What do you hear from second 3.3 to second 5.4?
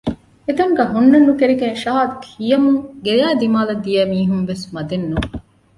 ދިމާއަށް ދިޔަ މީހުންވެސް މަދެއް ނޫން